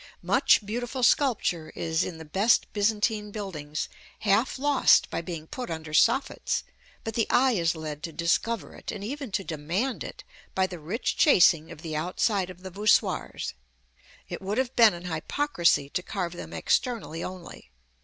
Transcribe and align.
Much 0.23 0.65
beautiful 0.65 1.03
sculpture 1.03 1.71
is, 1.75 2.03
in 2.03 2.17
the 2.17 2.25
best 2.25 2.65
Byzantine 2.73 3.29
buildings, 3.29 3.87
half 4.21 4.57
lost 4.57 5.07
by 5.11 5.21
being 5.21 5.45
put 5.45 5.69
under 5.69 5.93
soffits; 5.93 6.63
but 7.03 7.13
the 7.13 7.27
eye 7.29 7.51
is 7.51 7.75
led 7.75 8.01
to 8.01 8.11
discover 8.11 8.73
it, 8.73 8.91
and 8.91 9.03
even 9.03 9.31
to 9.33 9.43
demand 9.43 10.03
it, 10.03 10.23
by 10.55 10.65
the 10.65 10.79
rich 10.79 11.17
chasing 11.17 11.71
of 11.71 11.83
the 11.83 11.95
outside 11.95 12.49
of 12.49 12.63
the 12.63 12.71
voussoirs. 12.71 13.53
It 14.27 14.41
would 14.41 14.57
have 14.57 14.75
been 14.75 14.95
an 14.95 15.05
hypocrisy 15.05 15.87
to 15.91 16.01
carve 16.01 16.33
them 16.33 16.51
externally 16.51 17.23
only. 17.23 17.69